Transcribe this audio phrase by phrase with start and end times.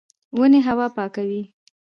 [0.37, 1.41] ونې هوا پاکوي